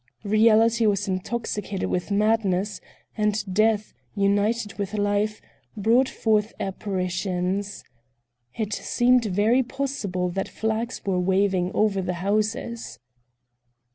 Reality 0.25 0.87
was 0.87 1.07
intoxicated 1.07 1.87
with 1.87 2.09
madness 2.09 2.81
and 3.15 3.53
Death, 3.53 3.93
united 4.15 4.79
with 4.79 4.95
Life, 4.95 5.43
brought 5.77 6.09
forth 6.09 6.53
apparitions. 6.59 7.83
It 8.57 8.73
seemed 8.73 9.25
very 9.25 9.61
possible 9.61 10.29
that 10.29 10.49
flags 10.49 11.05
were 11.05 11.19
waving 11.19 11.69
over 11.75 12.01
the 12.01 12.15
houses. 12.15 12.97